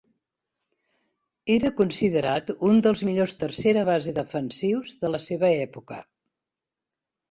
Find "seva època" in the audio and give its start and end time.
5.31-6.05